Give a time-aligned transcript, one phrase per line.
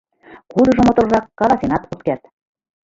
[0.51, 2.23] Кудыжо моторрак, каласенат от керт.